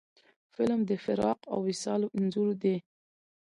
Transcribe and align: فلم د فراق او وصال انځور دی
فلم 0.53 0.79
د 0.89 0.91
فراق 1.03 1.39
او 1.53 1.59
وصال 1.67 2.01
انځور 2.17 2.49
دی 2.63 2.75